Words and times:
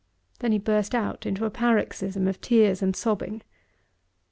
Then 0.39 0.51
he 0.51 0.57
burst 0.57 0.95
out 0.95 1.27
into 1.27 1.45
a 1.45 1.51
paroxysm 1.51 2.27
of 2.27 2.41
tears 2.41 2.81
and 2.81 2.95
sobbing. 2.95 3.43